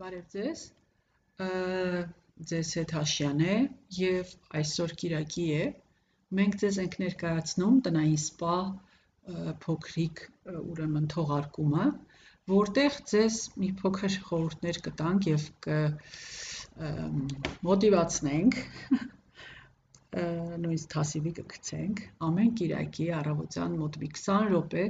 Բարև 0.00 0.28
ձեզ։ 0.32 0.60
Ձեզ 2.50 2.68
հետ 2.78 2.92
Հաշյան 2.96 3.40
է 3.44 3.56
եւ 3.96 4.30
այսօր 4.60 4.94
Կիրակի 5.02 5.44
է։ 5.56 5.66
Մենք 6.38 6.56
ձեզ 6.62 6.78
ենք 6.84 6.94
ներկայացնում 7.02 7.76
տնային 7.88 8.20
սպա 8.22 8.54
փոքրիկ 9.64 10.22
ուրեմն 10.54 11.10
թողարկումը, 11.14 11.90
որտեղ 12.54 12.96
ձեզ 13.12 13.38
մի 13.60 13.70
փոքր 13.82 14.16
խորհուրդներ 14.30 14.80
կտանք 14.88 15.28
եւ 15.34 15.46
կ 15.68 15.76
մոտիվացնենք 17.68 18.60
նույնիսկ 20.64 20.92
թասիվի 20.96 21.34
կգցենք 21.42 22.06
ամեն 22.30 22.54
Կիրակի 22.62 23.12
առավոտյան 23.20 23.76
մոտ 23.84 24.00
մի 24.04 24.14
20 24.16 24.48
րոպե 24.54 24.86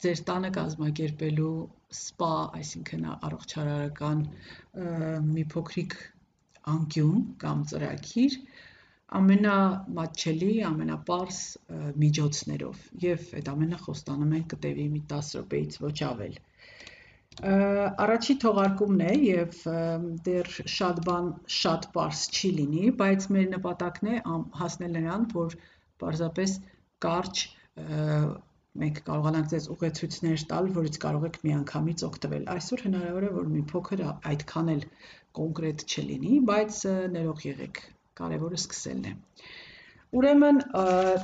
ձեր 0.00 0.20
տանը 0.30 0.50
կազմակերպելու 0.56 1.54
սպա, 1.96 2.32
այսինքն 2.60 3.06
առողջարարական 3.12 4.24
մի 5.30 5.44
փոքրիկ 5.54 5.96
անկյուն 6.74 7.22
կամ 7.42 7.64
ծրագիր 7.72 8.36
ամենամատչելի, 9.18 10.50
ամենապարզ 10.68 11.38
միջոցներով 12.02 12.82
եւ 13.04 13.24
այդ 13.40 13.48
ամենը 13.52 13.78
խոստանում 13.86 14.34
ենք 14.38 14.48
կտևի 14.54 14.86
մի 14.94 15.02
10 15.12 15.32
րոպեից 15.38 15.78
ոչ 15.84 15.96
ավել։ 16.08 16.36
Առաջի 18.04 18.36
թողարկումն 18.44 19.02
է 19.06 19.12
եւ 19.24 19.58
դեռ 20.26 20.50
շատ 20.76 21.00
բան 21.08 21.28
շատ 21.56 21.88
པարս 21.90 22.22
չի 22.36 22.50
լինի, 22.58 22.84
բայց 23.00 23.26
մեր 23.36 23.48
նպատակն 23.56 24.10
է 24.14 24.16
հասնել 24.60 24.94
նրան, 24.98 25.26
որ 25.34 25.56
պարզապես 26.02 26.56
կարճ 27.06 27.44
մենք 28.78 28.98
կարողանանք 29.06 29.48
ձեզ 29.50 29.64
ուղեցույցներ 29.74 30.42
տալ, 30.50 30.68
որից 30.76 30.98
կարող 31.04 31.24
եք 31.28 31.38
միանգամից 31.46 32.04
օգտվել։ 32.06 32.44
Այսօր 32.54 32.84
հնարավոր 32.86 33.26
է, 33.26 33.30
որ 33.38 33.48
մի 33.54 33.62
փոքր 33.72 34.02
այդքան 34.30 34.70
էլ 34.74 34.84
կոնկրետ 35.38 35.84
չլինի, 35.90 36.36
բայց 36.50 36.78
ներող 37.16 37.42
եղեք, 37.50 37.80
կարևորը 38.20 38.60
սկսելն 38.60 39.10
է։ 39.10 39.14
Ուրեմն 40.20 40.56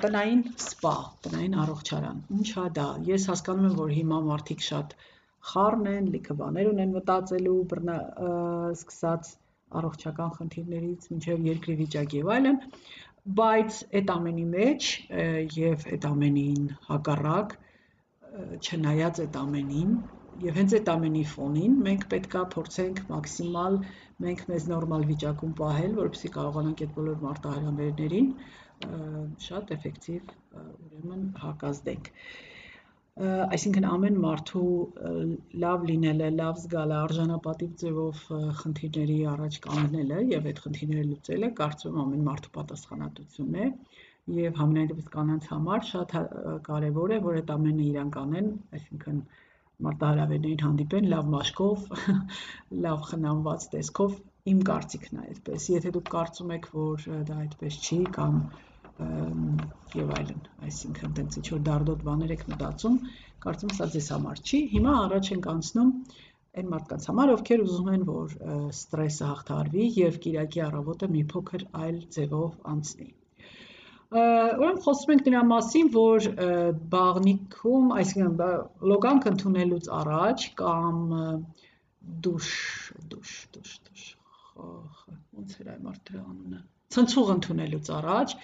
տնային 0.02 0.42
սպա, 0.62 0.94
տնային 1.26 1.56
առողջարան, 1.62 2.18
ի՞նչ 2.36 2.50
է 2.62 2.66
դա։ 2.76 2.86
Ես 3.08 3.24
հասկանում 3.30 3.70
եմ, 3.70 3.78
որ 3.80 3.94
հիմա 3.96 4.20
մարդիկ 4.26 4.66
շատ 4.66 4.94
խառն 5.50 5.88
են, 5.94 6.06
լիքը 6.14 6.36
բաներ 6.42 6.70
ունեն 6.74 6.94
մտածելու, 6.98 7.56
բռնա 7.72 7.96
սկսած 8.76 9.32
առողջական 9.80 10.30
խնդիրներից 10.36 11.08
մինչև 11.12 11.50
երկրի 11.50 11.76
վիճակի 11.82 12.20
եւ 12.22 12.30
այլն, 12.36 12.60
բայց 13.34 13.78
այդ 13.98 14.10
ամենի 14.14 14.44
մեջ 14.50 14.88
եւ 15.58 15.86
այդ 15.92 16.04
ամենին 16.08 16.66
հակառակ 16.88 17.54
չնայած 18.66 19.20
այդ 19.24 19.38
ամենին 19.40 19.96
եւ 20.44 20.58
հենց 20.60 20.74
այդ 20.78 20.90
ամենի 20.92 21.22
ֆոնին 21.32 21.76
մենք 21.86 22.04
պետքա 22.12 22.42
փորձենք 22.54 23.00
մաքսիմալ 23.10 23.78
մենք 24.26 24.42
մեզ 24.50 24.66
նորմալ 24.72 25.06
վիճակում 25.10 25.54
պահել, 25.60 25.96
որպեսզի 26.00 26.30
կարողանանք 26.36 26.82
այդ 26.86 26.92
բոլոր 26.98 27.22
մարտահրավերներին 27.26 28.28
շատ 29.46 29.72
էֆեկտիվ 29.76 30.34
ուրեմն 30.62 31.24
հակազդենք 31.46 32.12
այսինքն 33.16 33.84
ամեն 33.88 34.16
մարդու 34.22 34.70
լավ 35.62 35.84
լինելը, 35.90 36.26
լավ 36.40 36.58
զգալը, 36.62 36.96
արժանապատիվ 37.04 37.70
ձևով 37.82 38.18
խնդիրների 38.58 39.16
առաջ 39.32 39.56
կանգնելը 39.66 40.18
եւ 40.32 40.48
այդ 40.50 40.60
խնդիրները 40.64 41.04
լուծելը 41.12 41.50
կարծում 41.60 41.96
եմ 41.96 42.02
ամեն 42.02 42.26
մարդու 42.26 42.52
պատասխանատվությունն 42.56 43.56
է 43.62 43.70
եւ 44.36 44.60
համենայնդեպս 44.60 45.08
կանանց 45.16 45.48
համար 45.54 45.88
շատ 45.92 46.14
կարեւոր 46.68 47.16
է 47.16 47.18
որ 47.24 47.40
այդ 47.40 47.50
ամենը 47.56 47.84
իրանք 47.86 48.20
անեն, 48.26 48.52
այսինքն 48.76 49.18
մարտահրավերներին 49.86 50.64
հանդիպեն 50.66 51.10
լավ 51.12 51.32
մաշկով, 51.36 51.90
լավ 52.86 53.02
խնամված 53.10 53.66
տեսքով, 53.76 54.16
իմ 54.52 54.62
կարծիքն 54.68 55.20
է 55.20 55.26
այդպես։ 55.30 55.68
Եթե 55.72 55.92
դուք 55.96 56.10
կարծում 56.16 56.52
եք, 56.56 56.68
որ 56.76 57.06
դա 57.30 57.38
այդպես 57.46 57.78
չի 57.86 58.00
կամ 58.16 58.40
եւ 58.96 60.12
այլն, 60.18 60.38
այսինքն 60.66 61.16
տենց 61.16 61.36
ինչ 61.40 61.46
որ 61.52 61.62
դարդոտ 61.66 62.04
բաներ 62.06 62.32
եք 62.36 62.44
մտածում, 62.52 62.96
կարծում 63.44 63.74
սա 63.76 63.88
ձեզ 63.94 64.08
համար 64.14 64.40
չի։ 64.46 64.60
Հիմա 64.72 64.94
առաջ 65.02 65.30
ենք 65.36 65.48
անցնում 65.52 65.90
այն 66.56 66.70
մարդկանց 66.72 67.06
համար, 67.10 67.32
ովքեր 67.36 67.62
ուզում 67.66 67.88
են, 67.92 68.04
որ 68.08 68.34
ստրեսը 68.72 69.26
հաղթարվի 69.30 69.86
եւ 70.00 70.18
Կիրակի 70.24 70.62
առավոտը 70.66 71.08
մի 71.12 71.22
փոքր 71.32 71.64
այլ 71.84 71.98
ձևով 72.16 72.54
անցնի։ 72.72 73.08
Ուրեմն 74.16 74.80
խոսում 74.86 75.12
ենք 75.12 75.26
նրա 75.26 75.42
մասին, 75.50 75.88
որ 75.96 76.28
բաղնիքում, 76.94 77.90
այսինքն 78.00 78.36
լոգանք 78.92 79.26
ընդունելուց 79.32 79.88
առաջ 80.00 80.46
կամ 80.60 81.00
դուշ, 82.26 82.50
դուշ, 83.12 83.34
դուշ, 83.56 83.74
դուշ, 83.88 84.04
ոնց 85.36 85.56
էր 85.60 85.70
այ 85.74 85.78
մարդը 85.88 86.20
անունը, 86.22 86.60
ցնցուղ 86.96 87.32
ընդունելուց 87.34 87.90
առաջ 87.98 88.36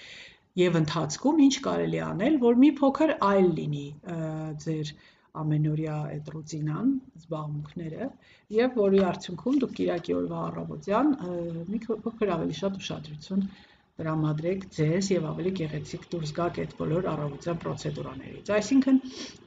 եւ 0.60 0.76
ընթացքում 0.82 1.38
ինչ 1.46 1.54
կարելի 1.64 2.00
անել, 2.06 2.34
որ 2.42 2.58
մի 2.62 2.70
փոքր 2.80 3.12
այլ 3.28 3.46
լինի 3.58 3.86
ձեր 4.64 4.92
ամենօրյա 5.42 5.94
այդ 6.12 6.26
ռուտինան, 6.34 6.88
զբաղմունքները 7.22 8.08
եւ 8.56 8.74
որի 8.82 8.98
արդյունքում 9.10 9.60
դուք 9.62 9.72
Կիրակի 9.78 10.16
օրվա 10.18 10.40
առավոտյան 10.48 11.14
մի 11.72 11.80
փոքր 11.86 12.32
ավելի 12.36 12.58
շատ 12.58 12.76
ուշադրություն 12.82 13.46
տրամադրեք 14.00 14.62
ձեզ 14.74 15.08
եւ 15.12 15.24
ավելի 15.30 15.50
գեղեցիկ 15.58 16.04
դուրս 16.12 16.30
գաք 16.36 16.58
այդ 16.62 16.70
բոլոր 16.78 17.08
առավոտյան 17.12 17.58
պրոցեդուրաներից։ 17.64 18.50
Այսինքն 18.56 19.00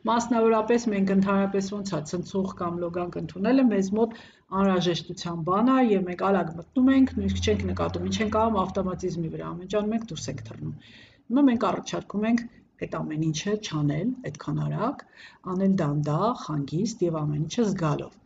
մասնավորապես 0.09 0.85
մենք 0.91 1.13
ընդհանրապես 1.15 1.69
ոնց 1.75 1.93
է 1.97 2.01
ցնցող 2.11 2.51
կամ 2.59 2.77
լոգանք 2.83 3.17
ընդունելը 3.21 3.65
մեզ 3.71 3.89
մոտ 3.99 4.13
անհրաժեշտության 4.59 5.41
բան 5.49 5.71
է 5.75 5.77
եւ 5.91 6.05
մենք 6.09 6.21
արագ 6.29 6.51
մտնում 6.59 6.91
ենք, 6.95 7.15
նույնիսկ 7.17 7.41
չենք 7.45 7.65
նկատում, 7.71 8.05
ինչ 8.05 8.17
ենք 8.25 8.37
անում 8.41 8.59
ավտոմատիզմի 8.65 9.31
վրա, 9.33 9.47
ամենջանում 9.55 9.95
ենք 9.97 10.05
դուրս 10.13 10.27
ենք 10.35 10.43
թռնում։ 10.49 10.75
Հիմա 11.25 11.45
մենք 11.49 11.65
առաջարկում 11.71 12.29
ենք 12.29 12.45
այդ 12.85 12.95
ամեն 13.01 13.25
ինչը 13.25 13.55
չանել 13.65 14.13
այդքան 14.29 14.61
արագ, 14.65 15.03
անել 15.55 15.75
դանդաղ, 15.81 16.45
հանգիստ 16.45 17.03
եւ 17.09 17.19
ամեն 17.23 17.43
ինչը 17.45 17.67
զգալով 17.71 18.21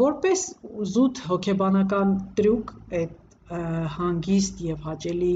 որպես 0.00 0.42
զուտ 0.90 1.18
հոգեբանական 1.28 2.12
տրյուկ 2.38 2.70
այդ 2.98 3.10
հանգիստ 3.94 4.62
եւ 4.64 4.86
հաճելի 4.88 5.34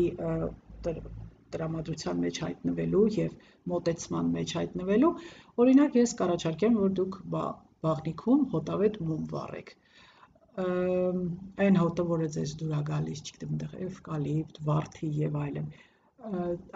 տրամադրության 1.54 2.22
մեջ 2.24 2.40
հայտնվելու 2.44 3.04
եւ 3.18 3.34
մոտեցման 3.72 4.30
մեջ 4.36 4.54
հայտնվելու, 4.58 5.12
օրինակ 5.64 5.98
ես 5.98 6.14
կառաջարկեմ, 6.20 6.78
որ 6.84 6.94
դուք 7.00 7.18
բաղնիքում 7.34 8.46
հոտավետ 8.54 8.98
մում 9.08 9.28
վառեք 9.32 9.74
այն 10.58 11.76
հոտը, 11.78 12.04
որը 12.12 12.28
ձեզ 12.34 12.52
դուր 12.60 12.72
է 12.74 12.80
գալիս, 12.88 13.20
չգիտեմ, 13.28 13.50
այնտեղ 13.54 13.74
էվկալիպտ, 13.86 14.56
վարդի 14.68 15.10
եւ 15.18 15.36
այլն։ 15.42 15.68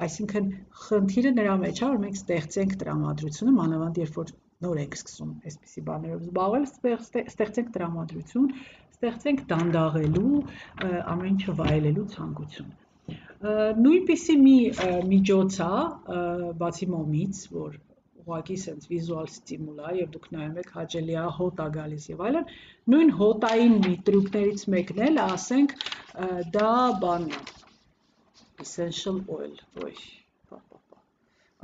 Այսինքն 0.06 0.50
խնդիրը 0.84 1.32
նրա 1.38 1.56
մեջ 1.62 1.80
է, 1.82 1.88
որ 1.92 1.98
մենք 2.04 2.18
ստեղծենք 2.20 2.76
տրամադրությունը, 2.82 3.54
մանավանդ 3.58 4.00
երբ 4.02 4.18
որ 4.20 4.32
նոր 4.62 4.80
ենք 4.84 4.94
սկսում 5.00 5.32
այսպիսի 5.50 5.84
բաներով 5.88 6.22
զբաղվել, 6.28 6.68
ստեղծենք 7.32 7.72
տրամադրություն, 7.76 8.46
ստեղծենք 9.02 9.40
դանդաղելու, 9.50 10.40
ամեն 11.12 11.30
ինչը 11.32 11.52
վայելելու 11.58 12.02
ցանկություն։ 12.12 12.68
Նույնպիսի 13.82 14.36
մի 14.42 14.58
միջոց 15.08 15.56
է, 15.64 15.70
բացի 16.60 16.86
մոմից, 16.92 17.40
որ 17.54 17.80
ուղղակի 18.22 18.58
sense 18.62 18.86
վիզուալ 18.92 19.26
ստիմուլ 19.32 19.82
է 19.90 19.94
եւ 19.98 20.12
դուք 20.14 20.28
նայում 20.36 20.60
եք 20.62 20.70
հաճելի 20.76 21.16
է 21.18 21.26
հոտ 21.38 21.62
է 21.64 21.68
գալիս 21.76 22.06
եւ 22.12 22.22
այլն 22.28 22.52
նույն 22.94 23.12
հոտային 23.18 23.76
մի 23.86 23.94
տրյուկներից 24.08 24.64
մեկն 24.74 25.02
էլ 25.08 25.20
ասենք 25.24 25.74
դա 26.54 26.70
բանն 27.02 27.34
է 27.34 27.42
essential 28.62 29.18
oil 29.38 29.56
ոյ 29.82 29.98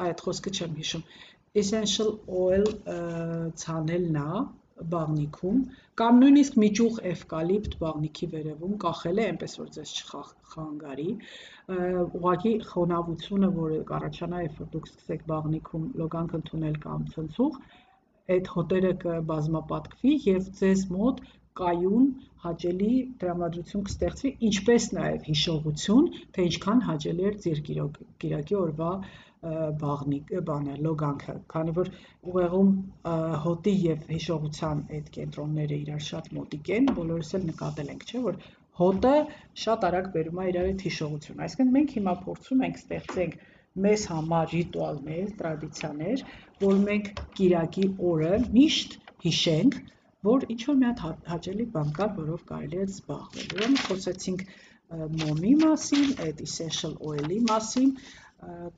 այդ 0.08 0.26
խոսքը 0.26 0.56
չեմ 0.58 0.78
հիշում 0.82 1.06
essential 1.62 2.10
oil 2.42 2.66
ցանելն 3.62 4.24
է 4.24 4.30
բաղնիքում 4.94 5.58
կամ 6.00 6.20
նույնիսկ 6.22 6.58
միջուղ 6.62 6.98
էվկալիպտ 7.12 7.76
բաղնիքի 7.82 8.28
վերևում 8.34 8.76
կախել 8.84 9.20
է 9.22 9.26
այնպես 9.28 9.56
որ 9.62 9.72
ձեզ 9.78 9.94
չխանգարի 9.98 11.08
ուղղակի 12.18 12.54
խոնավությունը 12.70 13.50
որը 13.58 13.80
կառաջանա 13.92 14.44
երբ 14.44 14.62
որ 14.62 14.70
դուք 14.76 14.88
սկսեք 14.92 15.26
բաղնիքում 15.32 15.90
լոգանք 16.02 16.38
ընդունել 16.40 16.80
կամ 16.86 17.08
ցնցուղ 17.16 17.60
այդ 18.36 18.48
հոտերը 18.54 18.94
կբազմապատկվի 19.02 20.14
եւ 20.28 20.48
ձեզ 20.62 20.86
մոտ 20.94 21.22
կայուն 21.58 22.04
հաճելի 22.42 22.90
տրամադրություն 23.20 23.84
կստեղծվի, 23.88 24.30
ինչպես 24.48 24.84
նաև 24.98 25.24
հիշողություն, 25.28 26.04
թե 26.36 26.44
ինչքան 26.48 26.82
հաճելի 26.88 27.24
էր 27.30 27.38
ձեր 27.44 27.62
կիրակի 28.24 28.58
օրվա 28.58 28.90
բաղնիկ 29.82 30.30
բանը 30.48 30.76
լոգանքը, 30.84 31.34
քանի 31.52 31.74
որ 31.76 31.90
ուղեղում 32.30 32.70
հոտի 33.44 33.74
եւ 33.82 34.08
հիշողության 34.14 34.80
այդ 34.98 35.10
կենտրոնները 35.16 35.78
իրար 35.82 36.02
շատ 36.08 36.30
մոտիկ 36.38 36.70
են, 36.78 36.88
բոլորս 36.98 37.30
էլ 37.38 37.44
նկատել 37.50 37.92
ենք, 37.94 38.06
չէ՞ 38.08 38.22
որ 38.24 38.40
հոտը 38.78 39.14
շատ 39.62 39.86
արագ 39.90 40.10
բերում 40.16 40.40
է 40.42 40.48
իրար 40.52 40.70
այդ 40.72 40.82
հիշողություն։ 40.88 41.44
Այսինքն 41.46 41.72
մենք 41.76 41.94
հիմա 41.98 42.14
փորձում 42.24 42.64
ենք 42.68 42.80
ստեղծենք 42.82 43.38
մեզ 43.84 44.04
համար 44.10 44.52
ռիտուալներ, 44.54 45.32
տրադիցիաներ, 45.38 46.22
որ 46.64 46.78
մենք 46.88 47.10
Կիրակի 47.38 47.86
օրը 48.10 48.32
միշտ 48.58 48.96
հիշենք, 49.24 49.78
որ 50.28 50.46
ինչ 50.54 50.60
որ 50.68 50.78
մի 50.78 50.88
հատ 50.88 51.02
հա-, 51.04 51.18
հաճելի 51.32 51.66
բան 51.74 51.92
կար, 51.98 52.14
որով 52.18 52.46
կարելի 52.48 52.78
է 52.78 52.86
զբաղվել։ 52.88 53.52
Ուրեմն 53.58 53.82
խոսեցինք 53.86 54.46
մոմի 55.20 55.52
մասին, 55.62 56.06
այդ 56.26 56.38
essential 56.46 56.94
oil-ի 57.10 57.38
մասին, 57.50 57.90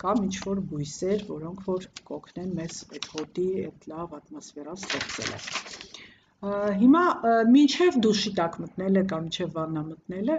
կամ 0.02 0.22
ինչ 0.26 0.36
որ 0.46 0.60
բույսեր, 0.70 1.24
որոնք 1.30 1.64
որ 1.68 1.86
կօգնեն 2.10 2.52
մեզ 2.60 2.76
այդ 2.96 3.08
հոտի 3.14 3.48
այդ 3.64 3.88
լավ 3.92 4.14
ատմոսֆերան 4.18 4.78
ստեղծելը։ 4.80 5.40
Հիմա 6.80 7.00
մինչև 7.54 7.96
դուշի 8.04 8.30
տակ 8.38 8.54
մտնելը 8.62 9.00
կամ 9.10 9.24
մինչև 9.26 9.50
վաննա 9.56 9.82
մտնելը 9.88 10.36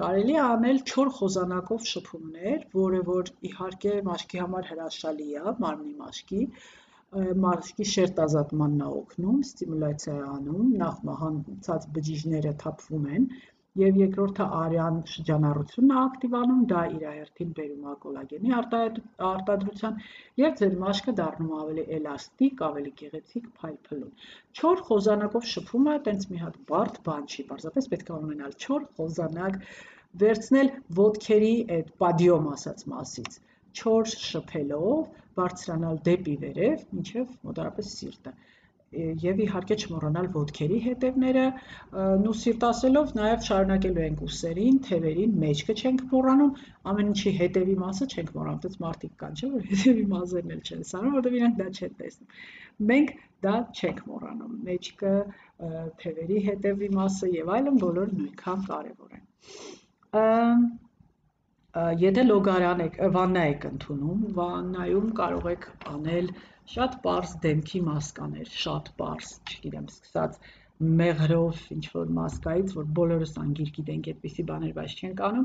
կարելի 0.00 0.34
է 0.36 0.42
անել 0.46 0.80
4 0.90 1.12
խոզանակով 1.18 1.86
շփումներ, 1.92 2.66
որը 2.76 3.00
որ 3.06 3.30
իհարկե 3.50 3.94
մաշկի 4.08 4.42
համար 4.42 4.68
հրաշալի 4.72 5.28
է, 5.40 5.54
մարմնի 5.64 5.94
մաշկի, 6.02 6.42
մաշկի 7.46 7.86
շերտազատմանն 7.94 8.84
է 8.84 8.90
օգնում, 8.98 9.40
ստիմուլյացիա 9.48 10.18
է 10.18 10.28
անում, 10.34 10.68
նախ 10.84 11.00
մահանցած 11.08 11.88
բջիջները 11.96 12.54
թափվում 12.64 13.08
են, 13.16 13.26
եւ 13.80 13.98
երկրորդը 13.98 14.46
արյան 14.54 14.96
շրջանառությունն 15.10 15.92
է 15.92 15.94
ակտիվանում, 16.00 16.64
դա 16.72 16.80
իր 16.96 17.04
հերթին 17.10 17.52
բերում 17.58 17.86
է 17.92 17.94
կոլագենի 18.02 18.52
արտադրության 19.28 19.96
եւ 20.42 20.58
ձեր 20.60 20.76
մաշկը 20.82 21.14
դառնում 21.20 21.54
ավելի 21.60 21.84
էլաստիկ, 21.98 22.60
ավելի 22.68 22.92
գեղեցիկ, 23.00 23.46
փայլփլուն։ 23.62 24.12
4 24.60 24.84
խոզանակով 24.90 25.48
շփումը 25.52 25.96
տենց 26.10 26.28
մի 26.32 26.42
հատ 26.42 26.60
բարդ 26.72 27.00
բան 27.08 27.26
չի, 27.32 27.46
պարզապես 27.52 27.90
պետք 27.94 28.12
է 28.12 28.16
ունենալ 28.18 28.56
4 28.66 28.86
խոզանակ, 29.00 29.58
վերցնել 30.24 30.72
ոդքերի 31.02 31.54
այդ 31.78 31.92
պադիոմ 32.04 32.52
ասած 32.52 32.86
մասից 32.92 33.42
4 33.82 34.16
շփելով 34.28 35.20
բարձրանալ 35.40 36.02
դեպի 36.10 36.40
վերև, 36.44 36.88
մինչև 36.92 37.36
մոտարապես 37.48 37.94
սիրտը 38.02 38.36
եւ 38.92 39.38
իհարկե 39.46 39.76
չմոռանալ 39.82 40.26
ոդքերի 40.36 40.78
հետևները, 40.86 41.44
նու 42.22 42.34
սիրտ 42.42 42.66
ասելով 42.68 43.12
նաեւ 43.18 43.46
շարունակելու 43.48 44.04
ենք 44.06 44.24
ուսերին, 44.26 44.80
թևերին, 44.88 45.36
մեջքը 45.44 45.76
չենք 45.82 46.02
մոռանում, 46.12 46.52
ամեն 46.92 47.12
ինչի 47.12 47.32
հետևի 47.38 47.76
մասը 47.82 48.08
չենք 48.12 48.34
մոռանում, 48.36 48.60
դից 48.66 48.76
մարդիկ 48.84 49.14
կան, 49.22 49.38
չէ՞ 49.40 49.50
որ 49.52 49.66
հետևի 49.72 50.04
մազերն 50.12 50.54
էլ 50.56 50.62
չեն 50.68 50.84
սանում, 50.92 51.16
որովհետեւ 51.16 51.38
իրանք 51.40 51.56
դա 51.62 51.68
չեն 51.72 51.96
տեսնում։ 52.02 52.36
Մենք 52.92 53.16
դա 53.42 53.56
չենք 53.72 54.04
մոռանում։ 54.12 54.54
Մեջքը, 54.68 55.14
թևերի 56.02 56.38
հետևի 56.46 56.88
մասը 56.98 57.32
եւ 57.32 57.50
այլն 57.56 57.82
բոլորը 57.82 58.16
նույնքան 58.20 58.64
կարեւոր 58.68 59.18
են։ 59.18 60.64
Եթե 62.02 62.22
լոգարան 62.28 62.80
եք, 62.84 62.96
վաննա 63.16 63.42
եք 63.52 63.62
ընդունում, 63.68 64.24
վաննայում 64.38 65.12
կարող 65.20 65.46
եք 65.52 65.62
անել 65.92 66.26
շատ 66.72 66.94
པարզ 67.04 67.32
դեմքի 67.44 67.80
մասկաներ, 67.86 68.50
շատ 68.62 68.86
པարզ, 68.96 69.32
չգիտեմ, 69.52 69.88
սկսած 69.92 70.38
մեղրով 71.00 71.58
ինչ 71.74 71.82
որ 71.94 72.12
մասկայից, 72.18 72.72
որ 72.78 72.86
բոլորս 72.98 73.34
անգիր 73.42 73.72
գիտենք 73.76 74.08
այդպիսի 74.12 74.44
բաներ, 74.50 74.72
բայց 74.78 74.94
չենք 75.02 75.20
անում, 75.28 75.44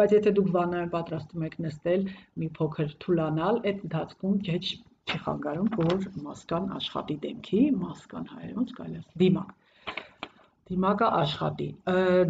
բայց 0.00 0.14
եթե 0.16 0.32
դուք 0.38 0.48
վաննայում 0.56 0.92
պատրաստում 0.94 1.44
եք 1.48 1.56
նստել, 1.66 2.06
մի 2.42 2.48
փոքր 2.58 2.94
թուլանալ, 3.04 3.60
այդ 3.72 3.84
ընթացքում 3.88 4.38
ջեջ 4.48 4.72
չի 4.72 5.20
խանգարում, 5.26 5.70
որ 5.82 6.06
մասկան 6.26 6.68
աշխատի 6.78 7.18
դեմքի, 7.26 7.62
մասկան 7.82 8.30
հայերոնց 8.32 8.74
կարելի 8.80 9.02
է 9.02 9.22
դիմակ 9.24 9.58
դիմակը 10.72 11.08
աշխատի։ 11.20 11.66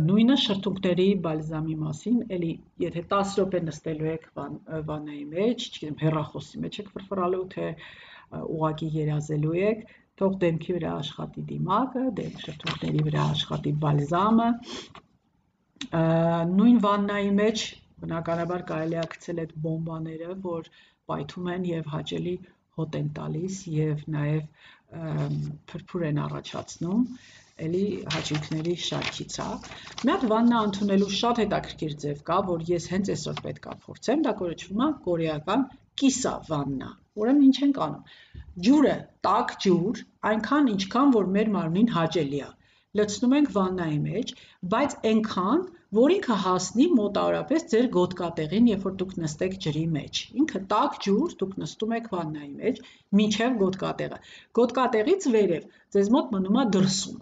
Նույնը 0.03 0.37
շրթունքների 0.43 1.05
բալզամի 1.27 1.75
մասին, 1.83 2.17
էլի 2.37 2.53
եթե 2.83 3.03
10 3.13 3.35
րոպե 3.39 3.61
նստելու 3.67 4.09
եք 4.13 4.25
վան, 4.39 4.57
վանայի 4.89 5.27
մեջ, 5.35 5.67
չգիտեմ, 5.69 5.99
հեռախոսի 6.03 6.63
մեջ 6.65 6.79
եք 6.83 6.89
ֆրֆրալու, 6.97 7.45
թե 7.53 7.67
ուղակի 8.41 8.89
երազելու 8.97 9.57
եք, 9.63 9.85
թող 10.21 10.35
դեմքի 10.43 10.75
վրա 10.79 10.93
աշխատի 11.03 11.43
դիմակը, 11.51 12.03
դեմ 12.19 12.35
շրթունքների 12.45 13.05
վրա 13.09 13.23
աշխատի 13.35 13.73
բալզամը։ 13.85 14.49
Նույն 16.53 16.81
վաննայի 16.87 17.33
մեջ 17.39 17.65
բնականաբար 18.03 18.65
կարելի 18.73 18.99
է 19.03 19.07
գցել 19.15 19.43
այդ 19.45 19.55
բոմբաները, 19.67 20.37
որ 20.47 20.71
պայթում 21.11 21.49
են 21.55 21.67
եւ 21.73 21.91
հաճելի 21.97 22.35
հոտ 22.79 22.99
են 23.01 23.09
տալիս 23.19 23.57
եւ 23.73 24.05
նաեւ 24.17 24.45
փրփուր 25.73 26.05
են 26.09 26.21
առաջացնում 26.27 27.05
էլի 27.67 27.85
հաճույքների 28.15 28.75
շարքից 28.87 29.37
է։ 29.45 29.49
Մի 30.03 30.13
հատ 30.13 30.25
վաննա 30.33 30.61
ընդունելու 30.69 31.11
շատ 31.19 31.41
հետաքրքիր 31.43 31.97
ձև 32.05 32.23
կա, 32.29 32.39
որ 32.49 32.65
ես 32.71 32.89
հենց 32.93 33.13
այսօր 33.15 33.43
պետքա 33.47 33.77
փորձեմ, 33.87 34.25
դա 34.27 34.33
կոչվում 34.41 34.83
է 34.87 34.89
կորեական 35.07 35.67
կիսա 36.03 36.35
վաննա։ 36.51 36.91
Ուրեմն 37.23 37.47
ինչ 37.49 37.57
ենք 37.67 37.79
անում։ 37.87 38.45
Ջուրը, 38.67 38.97
տաք 39.27 39.55
ջուր, 39.65 40.03
այնքան 40.31 40.71
ինչքան 40.73 41.15
որ 41.17 41.31
մեր 41.37 41.51
մարմնին 41.57 41.91
հաճելի 41.97 42.41
է։ 42.47 42.51
Լցնում 43.01 43.35
ենք 43.39 43.51
վաննայի 43.57 43.99
մեջ, 44.07 44.33
բայց 44.73 44.97
այնքան, 45.11 45.63
որ 45.99 46.15
ինքը 46.17 46.37
հասնի 46.43 46.87
մոտավորապես 46.99 47.67
ձեր 47.73 47.89
գոտկատեղին, 47.97 48.69
երբ 48.73 48.87
որ 48.89 48.97
դուք 49.03 49.15
նստեք 49.23 49.57
ջրի 49.67 49.85
մեջ։ 49.97 50.23
Ինքը 50.43 50.63
տաք 50.73 50.99
ջուր, 51.07 51.37
դուք 51.43 51.57
նստում 51.63 51.95
եք 51.99 52.11
վաննայի 52.17 52.53
մեջ, 52.63 52.81
մինչև 53.21 53.59
գոտկատեղը։ 53.65 54.21
Գոտկատեղից 54.61 55.29
վերև 55.37 55.69
ձեզ 55.97 56.13
մոտ 56.17 56.37
մնում 56.37 56.61
է 56.63 56.67
դրսում 56.77 57.21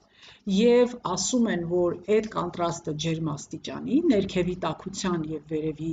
եւ 0.57 0.95
ասում 1.11 1.49
են, 1.55 1.65
որ 1.71 1.97
այդ 2.17 2.29
կոնտրաստը 2.35 2.95
ջերմաստիճանի, 3.05 3.99
ներքևի 4.13 4.57
տաքության 4.65 5.27
եւ 5.33 5.53
վերևի 5.55 5.91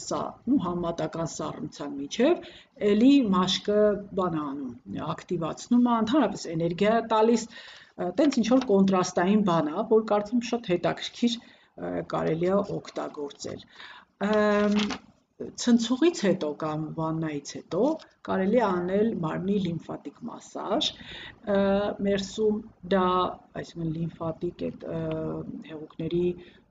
սա, 0.00 0.20
ու 0.52 0.60
համատական 0.66 1.30
սառնության 1.34 1.92
միջև, 1.98 2.48
ելի 2.92 3.12
մաշկը 3.34 3.80
բան 4.20 4.38
անում, 4.44 5.02
ակտիվացնում 5.08 5.88
է, 5.88 5.98
ընդհանրապես 6.04 6.46
էներգիա 6.54 6.94
տալիս, 7.14 7.46
տենց 8.20 8.40
ինչ 8.42 8.46
որ 8.54 8.66
կոնտրաստային 8.72 9.44
բան 9.50 9.70
է, 9.74 9.76
որ 9.92 10.08
կարծում 10.12 10.42
շատ 10.52 10.72
հետաքրքիր 10.74 11.38
կարելի 12.14 12.50
է 12.52 12.58
օգտագործել 12.78 13.60
ցնցուղից 15.38 16.20
հետո 16.26 16.48
կամ 16.60 16.84
վաննայից 16.98 17.50
հետո 17.56 17.82
կարելի 18.28 18.58
է 18.58 18.64
անել 18.68 19.10
մարմնի 19.24 19.58
լիմֆատիկ 19.66 20.16
մասաժ։ 20.30 20.88
Մերսում 22.06 22.58
դա, 22.94 23.04
այսինքն 23.62 23.92
լիմֆատիկ 23.98 24.64
այդ 24.68 24.86
հեղուկների 25.68 26.24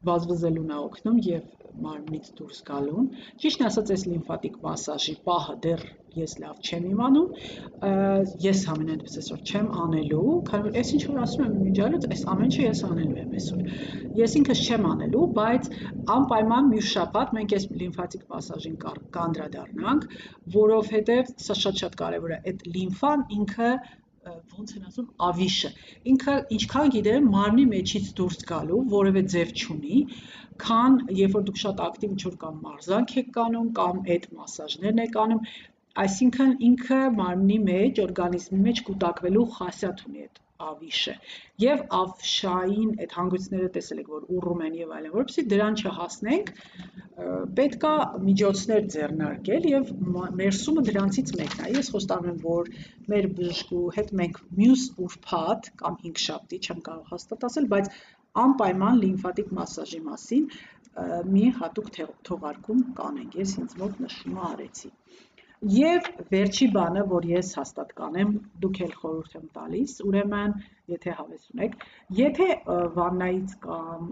վազվզելուն 0.05 0.73
է 0.73 0.81
օգնում 0.88 1.21
եւ 1.27 1.45
մարմնից 1.83 2.27
դուրս 2.38 2.59
գալուն։ 2.67 3.07
Ճիշտն 3.44 3.67
ասած, 3.67 3.91
այս 3.95 4.03
լիմֆատիկ 4.11 4.59
մասաժի 4.65 5.15
պահը 5.27 5.55
դեռ 5.65 5.83
ես 6.17 6.33
լավ 6.41 6.61
չեմ 6.67 6.85
իմանում, 6.91 7.27
ես 8.45 8.61
ամենայնպես 8.73 9.17
այսօր 9.21 9.41
չեմ 9.51 9.67
անելու, 9.83 10.31
քանի 10.47 10.65
որ 10.67 10.79
այս 10.81 10.94
ինչ 10.97 11.03
որ 11.09 11.19
ասում 11.25 11.44
եմ 11.47 11.57
միջալուց, 11.67 12.07
այս 12.15 12.23
ամեն 12.33 12.47
ինչը 12.47 12.63
ես 12.65 12.81
անելու 12.88 13.19
եմ 13.21 13.35
այսօր։ 13.42 13.75
Ես 14.21 14.37
ինքս 14.39 14.63
չեմ 14.68 14.87
անելու, 14.94 15.27
բայց 15.37 15.69
անպայման 16.18 16.71
մի 16.73 16.81
շաբաթ 16.94 17.35
մենք 17.37 17.56
այս 17.57 17.69
լիմֆատիկ 17.83 18.25
մասաժին 18.33 18.80
կանդրադառնանք, 19.18 20.09
որովհետև 20.57 21.31
սա 21.45 21.59
շատ-շատ 21.61 22.01
կարևոր 22.01 22.35
է։ 22.37 22.42
Այդ 22.47 22.68
լիմֆան 22.77 23.25
ինքը 23.37 23.71
ոնց 24.57 24.73
են 24.77 24.87
ասում 24.89 25.07
ավիշը 25.27 25.71
ինքը 26.13 26.35
ինչքան 26.57 26.91
գիտեմ 26.95 27.29
մարմնի 27.35 27.65
մեջից 27.73 28.09
դուրս 28.19 28.43
գալու 28.51 28.81
որևէ 28.93 29.23
ձև 29.33 29.53
չունի 29.61 30.01
քան 30.65 30.97
երբ 31.21 31.37
որ 31.37 31.47
դուք 31.49 31.61
շատ 31.63 31.83
ակտիվ 31.87 32.15
ինչ-որ 32.17 32.37
կամ 32.43 32.59
մարզանք 32.67 33.15
եք 33.21 33.31
կանում 33.37 33.69
կամ 33.81 34.01
այդ 34.15 34.27
մասաժներն 34.39 35.03
եք 35.05 35.19
անում 35.27 35.43
այսինքն 36.07 36.57
ինքը 36.71 36.99
մարմնի 37.21 37.61
մեջ 37.69 38.03
օրգանիզմի 38.07 38.59
մեջ 38.67 38.83
կուտակվելու 38.89 39.47
խասյաթ 39.57 40.03
ունի 40.09 40.25
այդ 40.27 40.43
ավիշը 40.66 41.14
եւ 41.64 41.81
ավշային 41.97 42.94
այդ 43.04 43.16
հանգույցները 43.18 43.69
տեսել 43.78 44.02
եք 44.04 44.11
որ 44.14 44.28
ուռում 44.37 44.64
են 44.68 44.78
եւ 44.80 44.94
այլն 44.97 45.14
որովհետեւ 45.16 45.49
դրան 45.54 45.78
չհասնենք 45.81 46.52
պետքա 47.59 47.94
միջոցներ 48.28 48.87
ձեռնարկել 48.95 49.68
եւ 49.71 49.92
մերսումը 50.42 50.85
դրանցից 50.90 51.33
մեկն 51.42 51.66
է 51.68 51.73
ես 51.78 51.92
խոստանում 51.95 52.31
եմ 52.33 52.40
որ 52.47 52.71
մեր 53.14 53.30
բժշկու 53.40 53.83
հետ 53.97 54.14
մենք 54.21 54.42
մյուս 54.61 54.85
ուրբաթ 55.07 55.71
կամ 55.83 55.99
5 56.06 56.23
շաբթի 56.28 56.61
չեմ 56.68 56.83
կարող 56.90 57.14
հաստատ 57.14 57.47
ասել 57.49 57.69
բայց 57.73 57.92
անպայման 58.47 59.02
լիմֆատիկ 59.04 59.54
մասաժի 59.59 60.02
մասին 60.07 60.49
մի 61.33 61.45
հատուկ 61.57 61.90
թողարկում 62.30 62.85
կանենք 62.99 63.35
ես 63.42 63.57
ինձ 63.64 63.76
մոտ 63.81 63.99
նշումը 64.06 64.45
արեցի 64.52 64.92
Եվ 65.66 66.07
վերջի 66.30 66.66
բանը, 66.73 67.04
որ 67.09 67.26
ես 67.31 67.47
հաստատ 67.57 67.94
կանեմ, 67.97 68.33
դուք 68.61 68.80
էլ 68.85 68.92
խորհուրդ 68.97 69.37
եմ 69.40 69.45
տալիս, 69.56 69.94
ուրեմն, 70.06 70.52
եթե 70.94 71.14
հավես 71.18 71.47
ունեք, 71.56 71.78
եթե 72.19 72.47
վաննայից 72.97 73.56
կամ 73.64 74.11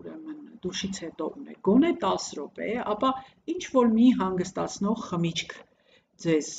ուրեմն 0.00 0.40
դուշից 0.64 1.00
հետո 1.04 1.28
ունեք 1.42 1.60
գոնե 1.70 1.92
10 2.06 2.26
րոպե, 2.40 2.72
ապա 2.96 3.12
ինչ 3.54 3.62
որ 3.76 3.92
մի 3.94 4.08
հանգստացնող 4.24 5.06
խմիչք 5.06 5.54
ձեզ 6.26 6.50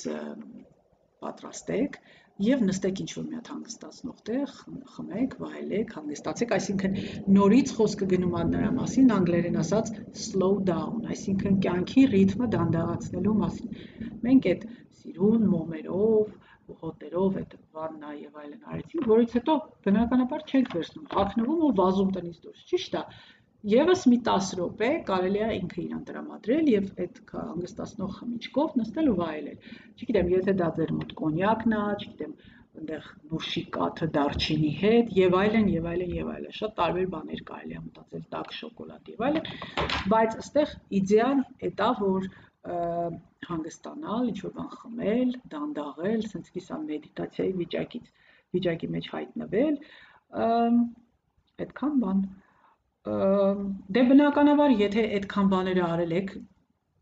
պատրաստեք, 1.22 2.00
եւ 2.42 2.64
նստեք 2.66 3.00
ինչ-որ 3.04 3.26
մի 3.28 3.36
հատ 3.38 3.50
հանգստացնող 3.52 4.22
տեղ, 4.28 4.54
խմեք, 4.96 5.36
վայելեք, 5.42 5.92
հանգստացեք, 5.98 6.54
այսինքն 6.56 6.96
նորից 7.36 7.74
խոսքը 7.78 8.08
գնում 8.16 8.38
է 8.40 8.46
նրա 8.56 8.72
մասին, 8.80 9.12
անգլերեն 9.18 9.60
ասած 9.62 9.92
slow 10.24 10.56
down, 10.72 11.04
այսինքն 11.12 11.60
կյանքի 11.68 12.08
ռիթմը 12.16 12.50
դանդաղացնելու 12.56 13.36
մասին։ 13.44 14.10
Մենք 14.28 14.48
այդ 14.52 14.64
սիրուն 15.02 15.46
մոմերով, 15.52 16.32
հոտերով 16.82 17.38
այդ 17.42 17.54
վաննա 17.76 18.12
եւ 18.22 18.40
այլն 18.42 18.70
արեցինք, 18.74 19.08
որից 19.12 19.36
հետո 19.38 19.56
բնականաբար 19.88 20.46
չենք 20.52 20.74
վերցնում, 20.78 21.08
հագնվում 21.16 21.64
ու 21.68 21.72
վազում 21.82 22.14
տնից 22.18 22.38
դուրս։ 22.46 22.64
Ճիշտ 22.72 22.98
է։ 23.02 23.04
Եվս 23.72 24.06
մի 24.12 24.18
10 24.28 24.54
րոպե 24.58 24.88
կարելի 25.10 25.42
է 25.46 25.50
ինքը 25.58 25.82
իրան 25.82 26.06
տրամադրել 26.08 26.72
եւ 26.72 26.88
այդ 27.04 27.20
հանգստացնող 27.34 28.16
խմիչքով 28.22 28.80
նստել 28.82 29.12
ու 29.12 29.18
վայելել։ 29.20 29.68
Չգիտեմ, 30.02 30.32
եթե 30.38 30.56
դա 30.62 30.70
ձեր 30.80 30.94
մոտ 31.02 31.14
կոնյակն 31.22 31.76
է, 31.78 31.84
չգիտեմ, 32.02 32.34
այնտեղ 32.80 33.08
նուշի 33.32 33.62
կաթը 33.76 34.08
դարչինի 34.16 34.70
հետ 34.82 35.10
եւ 35.18 35.34
այլն 35.42 35.66
եւ 35.72 35.88
այլն 35.92 36.14
եւ 36.18 36.30
այլն 36.34 36.54
շատ 36.58 36.76
տարբեր 36.78 37.10
բաներ 37.16 37.42
կարելի 37.50 37.76
է 37.78 37.82
մտածել 37.88 38.24
տաք 38.36 38.54
շոկոլադ 38.58 39.10
եւ 39.12 39.26
այլն 39.28 39.50
բայց 40.14 40.38
այստեղ 40.42 40.72
իդեան 41.02 41.44
է 41.68 41.72
դա 41.82 41.90
որ 42.00 42.30
հանգստանալ, 42.62 44.28
ինչ 44.32 44.40
որ 44.46 44.54
բան 44.58 44.70
խմել, 44.78 45.32
դանդաղել, 45.54 46.26
sense 46.34 46.54
կիսա 46.58 46.78
մեդիտացիայի 46.84 47.56
վիճակից 47.62 48.12
վիճակի 48.58 48.90
մեջ 48.96 49.10
հայտնվել, 49.16 49.80
այդքան 51.66 52.00
բան։ 52.06 52.24
Դե 53.98 54.02
բնականաբար, 54.12 54.78
եթե 54.86 55.06
այդքան 55.20 55.52
բաները 55.56 55.86
արել 55.88 56.18
եք, 56.22 56.34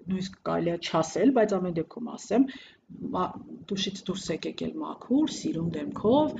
նույնիսկ 0.09 0.37
կարելի 0.47 0.71
է 0.73 0.77
չասել, 0.79 1.31
բայց 1.37 1.53
ամեն 1.57 1.73
դեպքում 1.79 2.07
ասեմ, 2.15 2.45
դուշից 3.69 3.99
դուրս 4.07 4.23
եք 4.35 4.45
եկել 4.49 4.71
մաքուր, 4.83 5.33
սիրուն 5.35 5.67
դեմքով, 5.75 6.31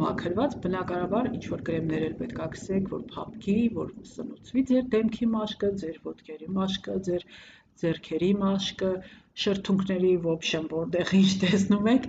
մաքրված, 0.00 0.56
բնականաբար 0.64 1.30
ինչ 1.30 1.44
որ 1.52 1.62
կրեմներ 1.68 2.04
էլ 2.08 2.16
պետք 2.18 2.42
է 2.44 2.48
գցեք, 2.56 2.90
որ 2.96 3.06
փափկի, 3.14 3.56
որ 3.78 3.94
սնուցվի 4.10 4.64
ձեր 4.72 4.90
դեմքի 4.96 5.30
մաշկը, 5.36 5.72
ձեր 5.84 6.02
ոտքերի 6.10 6.50
մաշկը, 6.58 6.98
ձեր 7.08 7.26
ձերքերի 7.82 8.30
մաշկը, 8.42 8.92
շրթունքների 9.44 10.12
ոբշեմ 10.26 10.66
որտեղ 10.74 11.12
ինչ 11.20 11.30
տեսնում 11.44 11.90
եք, 11.94 12.08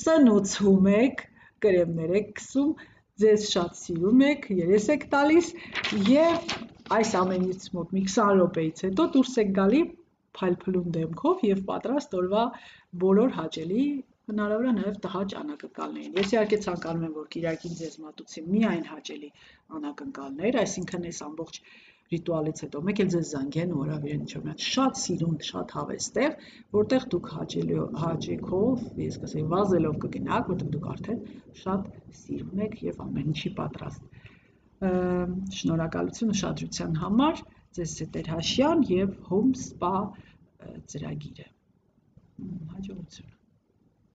սնուցում 0.00 0.90
եք, 0.94 1.24
կրեմներ 1.64 2.12
եք 2.20 2.34
գցում, 2.40 2.74
ձեզ 3.20 3.46
շատ 3.54 3.80
սիրում 3.80 4.22
եք, 4.30 4.46
երես 4.60 4.86
եք 4.96 5.08
տալիս 5.14 5.48
եւ 6.10 6.54
այս 6.96 7.10
ամենից 7.20 7.66
մոտ 7.76 7.96
մի 7.96 8.04
20 8.06 8.38
րոպեից 8.40 8.84
հետո 8.86 9.08
դուրս 9.16 9.34
եք 9.42 9.50
գալի 9.58 9.82
փայլփլուն 10.38 10.94
դեմքով 10.94 11.44
եւ 11.48 11.60
պատրաստ 11.68 12.16
օրվա 12.20 12.44
բոլոր 13.04 13.36
հաճելի 13.40 13.84
հնարավոր 14.30 14.66
է 14.70 14.72
նաև 14.78 14.98
տհաճ 15.04 15.32
անակնկալներին։ 15.40 16.18
Ես 16.20 16.32
իհարկե 16.34 16.58
ցանկանում 16.64 17.06
եմ, 17.06 17.14
որ 17.18 17.28
Կիրակին 17.34 17.76
ձեզ 17.80 17.96
մատուցի 18.04 18.42
միայն 18.46 18.84
հաճելի 18.90 19.30
անակնկալներ, 19.78 20.58
այսինքն 20.60 21.08
այս 21.10 21.20
ամբողջ 21.26 21.60
ռիտուալից 22.10 22.60
հետո 22.64 22.80
մեկ 22.86 23.00
էլ 23.02 23.10
ձեզ 23.14 23.28
զանգեն 23.32 23.72
ու 23.74 23.82
հրավիրեն 23.84 24.22
ինչ-որ 24.24 24.42
մի 24.46 24.54
շատ 24.66 25.00
սիրուն, 25.00 25.36
շատ 25.48 25.74
հավեստեղ, 25.76 26.32
որտեղ 26.76 27.06
դուք 27.14 27.28
հաճելի 27.34 27.78
հաճեքով, 28.04 28.82
ես 29.04 29.18
կասեի 29.24 29.44
վազելով 29.54 30.00
կգնաք, 30.04 30.50
որտեղ 30.50 30.72
դուք 30.74 30.88
արդեն 30.94 31.22
շատ 31.62 31.88
սիրուն 32.22 32.64
եք 32.66 32.76
եւ 32.88 33.02
ամեն 33.06 33.30
ինչի 33.30 33.54
պատրաստ։ 33.60 34.20
Շնորհակալություն 35.60 36.34
ուշադրության 36.34 37.02
համար 37.04 37.44
ձեզ 37.78 37.98
Տեր 38.16 38.32
Հաշյան 38.34 38.86
եւ 38.90 39.18
Home 39.30 39.52
Spa 39.66 39.94
ծրագիրը։ 40.90 41.50
Հաջողություն 42.74 43.36